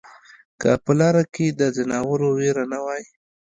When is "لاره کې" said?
0.99-1.45